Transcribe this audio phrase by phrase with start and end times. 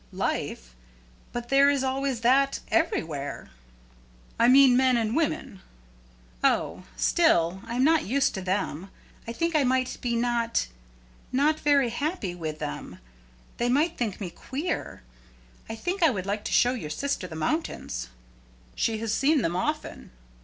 [0.13, 0.75] "Life?
[1.31, 3.51] But there is always that everywhere."
[4.39, 5.61] "I mean men and women."
[6.43, 6.85] "Oh!
[6.97, 8.89] Still, I am not used to them.
[9.27, 10.65] I think I might be not
[11.31, 12.97] not very happy with them.
[13.57, 15.03] They might think me queer.
[15.69, 18.07] I think I would like to show your sister the mountains."
[18.73, 20.09] "She has seen them often."